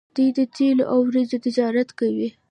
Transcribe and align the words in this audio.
دوی 0.15 0.29
د 0.37 0.39
تیلو 0.55 0.83
او 0.93 0.99
وریجو 1.07 1.37
تجارت 1.45 1.89
کوي. 1.99 2.29